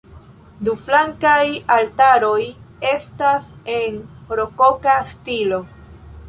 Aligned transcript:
Du 0.67 0.73
flankaj 0.85 1.43
altaroj 1.75 2.39
estas 2.93 3.51
en 3.75 4.01
rokoka 4.41 4.97
stilo. 5.15 5.63